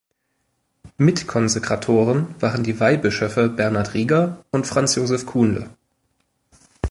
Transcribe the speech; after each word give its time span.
Mitkonsekratoren 0.97 2.33
waren 2.39 2.63
die 2.63 2.79
Weihbischöfe 2.79 3.49
Bernhard 3.49 3.93
Rieger 3.93 4.43
und 4.49 4.65
Franz 4.65 4.95
Josef 4.95 5.27
Kuhnle. 5.27 5.69